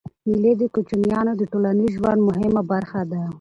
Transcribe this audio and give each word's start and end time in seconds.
مېلې 0.27 0.53
د 0.57 0.63
کوچنيانو 0.73 1.31
د 1.37 1.43
ټولنیز 1.51 1.91
ژوند 1.97 2.19
مهمه 2.29 2.61
برخه 2.71 3.01
ده. 3.11 3.21